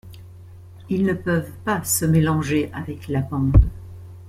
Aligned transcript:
Ils 0.89 1.03
ne 1.03 1.13
peuvent 1.13 1.51
pas 1.63 1.83
se 1.83 2.05
mélanger 2.05 2.71
avec 2.73 3.07
la 3.07 3.21
bande. 3.21 3.69